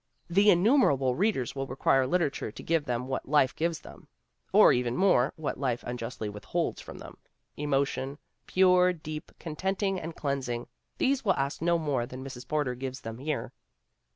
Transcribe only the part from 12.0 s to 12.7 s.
than Mrs.